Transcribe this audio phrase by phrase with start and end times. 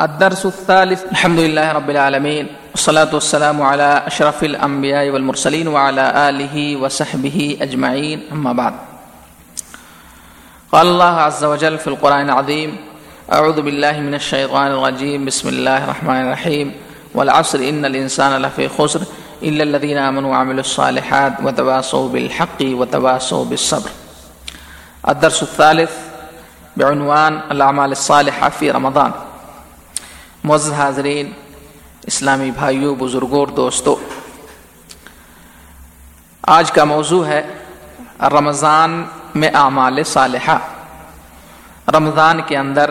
[0.00, 7.56] الدرس الثالث الحمد لله رب العالمين والصلاة والسلام على أشرف الأنبياء والمرسلين وعلى آله وصحبه
[7.60, 8.72] أجمعين أما بعد۔
[10.72, 12.76] قال الله عز وجل في القرآن العظيم
[13.32, 16.70] أعوذ بالله من الشيطان الرجيم بسم الله الرحمن الرحيم
[17.14, 19.00] والعصر إن الإنسان لفي خسر
[19.42, 23.90] إلا الذين آمنوا وعملوا الصالحات وتواصوا بالحق وتواصوا بالصبر۔
[25.08, 25.90] الدرس الثالث،
[26.76, 29.10] بعنوان الأعمال الصالحة في رمضان۔
[30.46, 31.32] معزز حاضرین،
[32.02, 33.96] اسلامی بھائیوں بزرگوں اور دوستوں
[36.42, 37.46] آج کا موضوع ہے
[38.20, 39.04] رمضان
[39.34, 40.58] میں اعمال صالحہ۔
[41.88, 42.90] رمضان کے اندر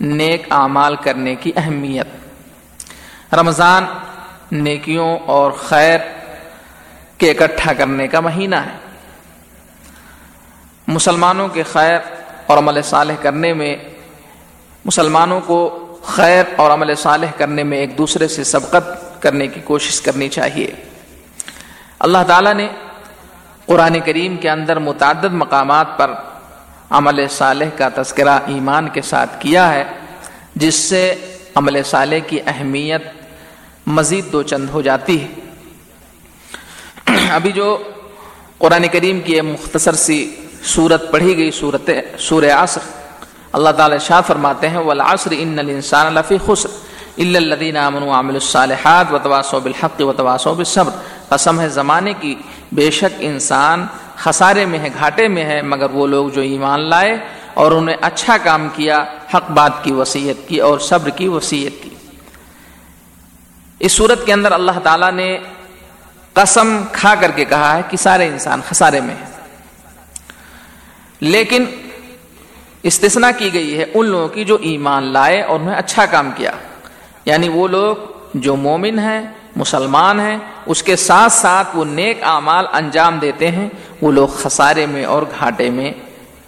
[0.00, 2.06] نیک اعمال کرنے کی اہمیت۔
[3.34, 3.84] رمضان
[4.52, 6.00] نیکیوں اور خیر
[7.18, 8.76] کے اکٹھا کرنے کا مہینہ ہے۔
[10.86, 11.98] مسلمانوں کے خیر
[12.46, 13.76] اور عمل صالح کرنے میں
[14.84, 20.00] مسلمانوں کو خیر اور عمل صالح کرنے میں ایک دوسرے سے سبقت کرنے کی کوشش
[20.00, 20.70] کرنی چاہیے۔
[21.98, 22.68] اللہ تعالیٰ نے
[23.66, 26.10] قرآن کریم کے اندر متعدد مقامات پر
[26.90, 29.84] عمل صالح کا تذکرہ ایمان کے ساتھ کیا ہے،
[30.54, 31.14] جس سے
[31.54, 33.02] عمل صالح کی اہمیت
[33.86, 35.28] مزید دو چند ہو جاتی ہے۔
[37.30, 37.82] ابھی جو
[38.58, 42.80] قرآن کریم کی مختصر سی صورت پڑھی گئی صورت سور عصر
[43.52, 46.68] اللہ تعالی شاہ فرماتے ہیں، والعصر ان الانسان لفی خسر
[47.18, 50.90] الا الذين امنوا وعملوا الصالحات وتواصوا بالحق وتواصوا بالصبر۔
[51.28, 52.34] قسم ہے، زمانے کی
[52.72, 57.18] بے شک انسان خسارے میں ہے، گھاٹے میں ہے، مگر وہ لوگ جو ایمان لائے
[57.54, 61.90] اور انہیں اچھا کام کیا، حق بات کی وصیت کی اور صبر کی وصیت کی۔
[63.78, 65.38] اس صورت کے اندر اللہ تعالیٰ نے
[66.32, 69.30] قسم کھا کر کے کہا ہے کہ سارے انسان خسارے میں ہیں۔
[71.20, 71.64] لیکن
[72.82, 76.50] استثنا کی گئی ہے ان لوگوں کی جو ایمان لائے اور انہیں اچھا کام کیا۔
[77.24, 77.96] یعنی وہ لوگ
[78.34, 79.20] جو مومن ہیں،
[79.56, 83.68] مسلمان ہیں، اس کے ساتھ ساتھ وہ نیک اعمال انجام دیتے ہیں،
[84.00, 85.92] وہ لوگ خسارے میں اور گھاٹے میں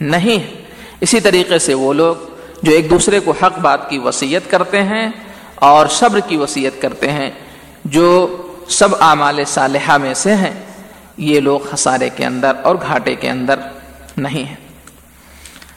[0.00, 0.62] نہیں۔ ہیں
[1.00, 2.16] اسی طریقے سے وہ لوگ
[2.62, 5.08] جو ایک دوسرے کو حق بات کی وصیت کرتے ہیں
[5.54, 7.30] اور صبر کی وصیت کرتے ہیں،
[7.84, 8.36] جو
[8.68, 10.62] سب اعمال صالحہ میں سے ہیں،
[11.16, 13.54] یہ لوگ خسارے کے اندر اور گھاٹے کے اندر
[14.16, 14.65] نہیں ہیں۔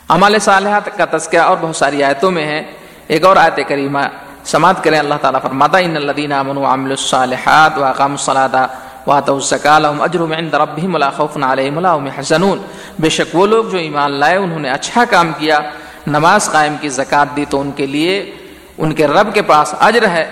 [0.09, 2.63] عمال صالحات کا تذکرہ اور بہت ساری آیتوں میں ہے۔
[3.07, 3.99] ایک اور آیت کریمہ
[4.43, 8.65] سماعت کریں، اللہ تعالیٰ فرماتا ان الذين امنوا وعملوا الصالحات واقاموا الصلاه
[9.07, 12.57] واتوا الزكاه لهم اجر عند ربهم ولا خوف عليهم ولا هم يحزنون۔
[12.99, 15.59] بے شک وہ لوگ جو ایمان لائے، انہوں نے اچھا کام کیا،
[16.07, 18.31] نماز قائم کی زکات دی تو ان کے لیے
[18.77, 20.31] ان کے رب کے پاس اجر ہے۔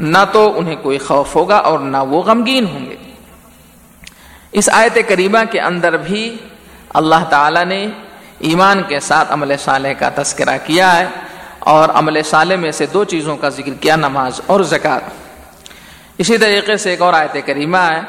[0.00, 2.96] نہ تو انہیں کوئی خوف ہوگا اور نہ وہ غمگین ہوں گے۔
[4.52, 6.36] اس آیت کریمہ کے اندر بھی
[6.94, 7.86] اللہ تعالی نے
[8.40, 11.06] ایمان کے ساتھ عمل صالح کا تذکرہ کیا ہے
[11.58, 15.08] اور عمل صالح میں سے دو چیزوں کا ذکر کیا، نماز اور زکوٰۃ۔
[16.18, 18.00] اسی طریقے سے ایک اور آیت کریمہ ہے۔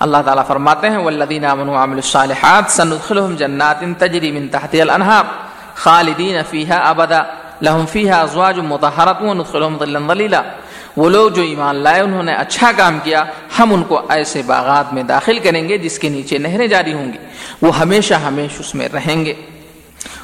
[0.00, 5.24] اللہ تعالیٰ فرماتے ہیں والذین آمنوا وعملوا الصالحات سندخلهم جنات تجری من تحتها الانہار
[5.84, 7.20] خالدین فیہا ابدا
[7.62, 10.42] لهم فیہا ازواج مطہرات وندخلهم ظلا ظلیلا
[10.96, 13.24] وہ لوگ جو ایمان لائے، انہوں نے اچھا کام کیا،
[13.58, 17.12] ہم ان کو ایسے باغات میں داخل کریں گے جس کے نیچے نہریں جاری ہوں
[17.12, 17.18] گی۔
[17.62, 19.34] وہ ہمیشہ ہمیشہ اس میں رہیں گے۔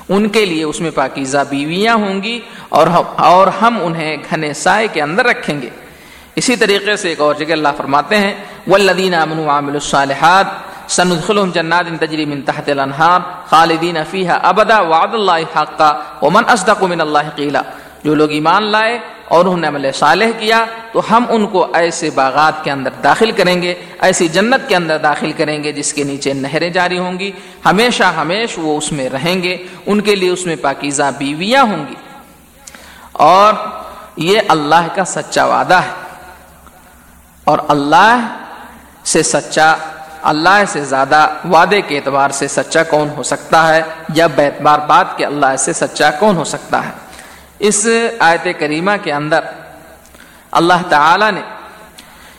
[0.08, 4.88] ان کے لیے اس میں پاکیزہ بیویاں ہوں گی اور اور ہم انہیں گھنے سائے
[4.92, 5.68] کے اندر رکھیں گے۔
[6.36, 8.34] اسی طریقے سے ایک اور جگہ اللہ فرماتے ہیں
[8.66, 10.46] والذین آمنوا وعملوا الصالحات
[10.88, 15.90] سندخلهم جنات تجری من تحت الانہار خالدین فیہا ابدا وعد اللہ حقا
[16.22, 17.62] ومن اصدق من اللہ قیلا
[18.04, 22.10] جو لوگ ایمان لائے اور انہوں نے عمل صالح کیا، تو ہم ان کو ایسے
[22.10, 26.04] باغات کے اندر داخل کریں گے، ایسی جنت کے اندر داخل کریں گے جس کے
[26.04, 27.32] نیچے نہریں جاری ہوں گی۔
[27.66, 31.86] ہمیشہ ہمیش وہ اس میں رہیں گے، ان کے لیے اس میں پاکیزہ بیویاں ہوں
[31.88, 31.94] گی۔
[33.12, 33.54] اور
[34.16, 36.02] یہ اللہ کا سچا وعدہ ہے۔
[37.44, 38.36] اور اللہ
[39.04, 39.76] سے سچا،
[40.22, 43.82] اللہ سے زیادہ وعدے کے اعتبار سے سچا کون ہو سکتا ہے؟
[44.14, 47.01] یا بیتبار بات کہ اللہ سے سچا کون ہو سکتا ہے؟
[47.62, 47.86] اس
[48.18, 49.40] آیت کریمہ کے اندر
[50.50, 51.40] اللہ تعالی نے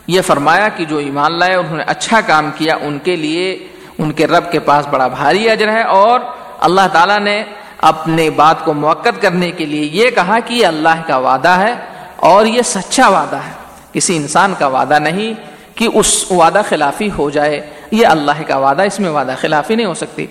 [0.07, 3.67] یہ فرمایا کہ جو ایمان لائے، انہوں نے اچھا کام کیا، ان کے لیے،
[3.97, 6.19] ان کے رب کے پاس بڑا بھاری اجر ہے اور
[6.59, 7.43] اللہ تعالیٰ نے
[7.81, 11.73] اپنے بات کو موقع کرنے کے لیے یہ کہا کہ یہ اللہ کا وعدہ ہے
[12.15, 13.51] اور یہ سچا وعدہ ہے۔
[13.91, 15.33] کسی انسان کا وعدہ نہیں
[15.75, 19.85] کہ اس وعدہ خلافی ہو جائے، یہ اللہ کا وعدہ، اس میں وعدہ خلافی نہیں
[19.85, 20.25] ہو سکتی۔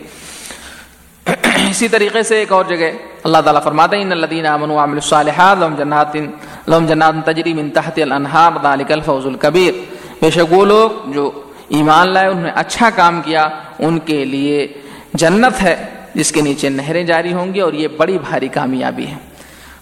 [1.70, 2.90] اسی طریقے سے ایک اور جگہ
[3.24, 6.14] اللہ تعالیٰ فرماتے ہیں ان الذين امنوا وعملوا الصالحات لهم جنات
[6.68, 9.72] لهم جنات تجری من تحت الانہار ذلك الفوز الكبير
[10.22, 11.30] بے شک وہ لوگ جو
[11.76, 13.48] ایمان لائے، انہوں نے اچھا کام کیا،
[13.78, 14.66] ان کے لیے
[15.14, 15.74] جنت ہے،
[16.14, 19.16] جس کے نیچے نہریں جاری ہوں گی اور یہ بڑی بھاری کامیابی ہے۔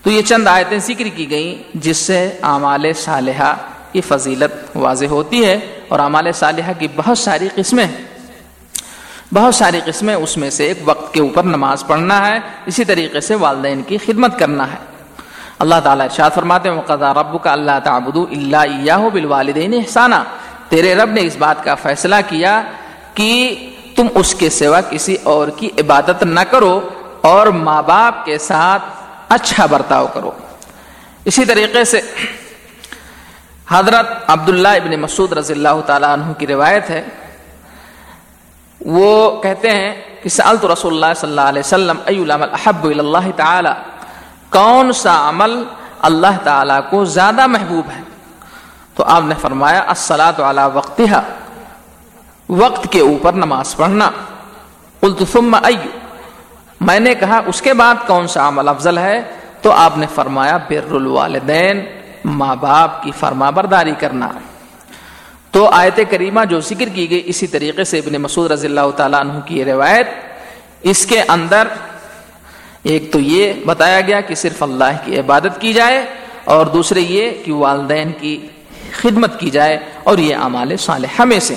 [0.03, 2.21] تو یہ چند آیتیں ذکر کی گئیں، جس سے
[2.53, 3.53] اعمال صالحہ
[3.93, 5.59] کی فضیلت واضح ہوتی ہے
[5.89, 7.87] اور اعمال صالحہ کی بہت ساری قسمیں
[9.35, 13.21] بہت ساری قسمیں اس میں سے ایک وقت کے اوپر نماز پڑھنا ہے، اسی طریقے
[13.21, 14.79] سے والدین کی خدمت کرنا ہے۔
[15.59, 20.15] اللہ تعالیٰ ارشاد فرماتے ہیں وقضا رب کا اللہ تعبد اللہ بالوالدین احسانہ
[20.69, 22.63] تیرے رب نے اس بات کا فیصلہ کیا
[23.15, 23.31] کہ
[23.97, 26.89] تم اس کے سوا کسی اور کی عبادت نہ کرو
[27.21, 28.83] اور ماں باپ کے ساتھ
[29.29, 30.31] اچھا برتاؤ کرو۔
[31.25, 32.01] اسی طریقے سے
[33.69, 37.03] حضرت عبداللہ ابن مسعود رضی اللہ تعالیٰ عنہ کی روایت ہے۔
[38.81, 43.31] وہ کہتے ہیں کہ سألت رسول اللہ صلی اللہ علیہ وسلم ای العمل احب اللہ
[43.37, 43.69] تعالی
[44.51, 45.65] کون سا عمل
[46.01, 48.01] اللہ تعالیٰ کو زیادہ محبوب ہے؟
[48.95, 51.21] تو آپ نے فرمایا الصلاۃ علی وقتها.
[52.49, 54.11] وقت کے اوپر نماز پڑھنا۔
[55.01, 55.77] قلت، ثم ای
[56.81, 59.23] میں نے کہا، اس کے بعد کون سا عمل افضل ہے؟
[59.63, 61.85] تو آپ نے فرمایا، بر الوالدین،
[62.25, 64.29] ماں باپ کی فرما برداری کرنا۔
[65.51, 69.21] تو آیت کریمہ جو ذکر کی گئی اسی طریقے سے ابن مسعود رضی اللہ تعالیٰ
[69.21, 70.09] عنہ کی یہ روایت،
[70.83, 71.69] اس کے اندر
[72.83, 76.07] ایک تو یہ بتایا گیا کہ صرف اللہ کی عبادت کی جائے
[76.45, 78.47] اور دوسرے یہ کہ والدین کی
[79.01, 81.55] خدمت کی جائے اور یہ اعمال صالحہ میں سے۔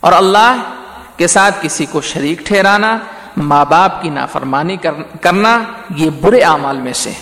[0.00, 0.56] اور اللہ
[1.16, 2.98] کے ساتھ کسی کو شریک ٹھہرانا،
[3.36, 4.76] ماں باپ کی نافرمانی
[5.20, 5.62] کرنا،
[5.96, 7.12] یہ برے اعمال میں سے۔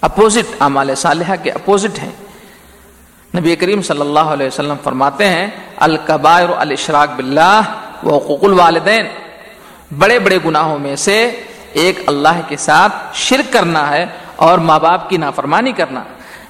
[0.00, 2.10] اپوزٹ، اعمال صالحہ کے اپوزٹ ہیں۔
[3.38, 5.46] نبی کریم صلی اللہ علیہ وسلم فرماتے ہیں
[5.76, 7.60] القبائر الاشراق باللہ
[8.02, 9.06] و حقوق الوالدین۔
[9.98, 11.40] بڑے بڑے گناہوں میں سے
[11.72, 14.06] ایک اللہ کے ساتھ شرک کرنا ہے
[14.36, 16.02] اور ماں باپ کی نافرمانی کرنا۔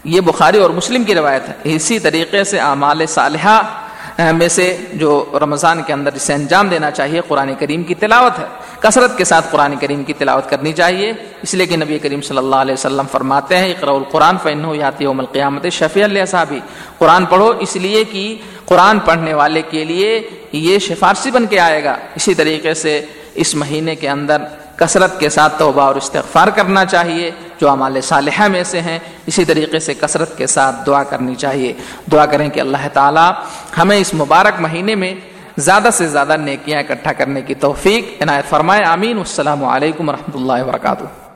[0.05, 3.63] یہ بخاری اور مسلم کی روایت ہے۔ اسی طریقے سے اعمال صالحہ
[4.33, 8.45] میں سے جو رمضان کے اندر اسے انجام دینا چاہیے، قرآن کریم کی تلاوت ہے۔
[8.81, 12.39] کثرت کے ساتھ قرآن کریم کی تلاوت کرنی چاہیے۔ اس لیے کہ نبی کریم صلی
[12.39, 16.61] اللہ علیہ وسلم فرماتے ہیں اقرا القرآن فن ہو یاتی یوم القیامت شفیع اللہ صاحبی
[16.99, 21.85] قرآن پڑھو اس لیے کہ قرآن پڑھنے والے کے لیے یہ سفارسی بن کے آئے
[21.85, 23.05] گا۔ اسی طریقے سے
[23.35, 24.43] اس مہینے کے اندر
[24.77, 27.31] کثرت کے ساتھ توبہ اور استغفار کرنا چاہیے،
[27.61, 31.73] جو عمال صالحہ میں سے ہیں۔ اسی طریقے سے کثرت کے ساتھ دعا کرنی چاہیے۔
[32.13, 33.31] دعا کریں کہ اللہ تعالیٰ
[33.79, 35.15] ہمیں اس مبارک مہینے میں
[35.59, 40.65] زیادہ سے زیادہ نیکیاں اکٹھا کرنے کی توفیق عنایت فرمائے۔ آمین۔ السلام علیکم و اللہ
[40.65, 41.28] وبرکاتہ۔